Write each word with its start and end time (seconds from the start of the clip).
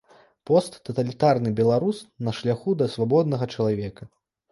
Посттаталітарны 0.49 1.51
беларус 1.59 1.99
на 2.29 2.33
шляху 2.39 2.73
да 2.81 2.87
свабоднага 2.95 3.45
чалавека. 3.59 4.09